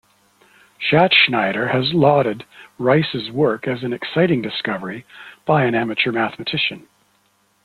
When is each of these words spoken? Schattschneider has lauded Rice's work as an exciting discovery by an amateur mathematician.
Schattschneider 0.89 1.71
has 1.71 1.93
lauded 1.93 2.43
Rice's 2.79 3.29
work 3.29 3.67
as 3.67 3.83
an 3.83 3.93
exciting 3.93 4.41
discovery 4.41 5.05
by 5.45 5.63
an 5.65 5.75
amateur 5.75 6.11
mathematician. 6.11 6.87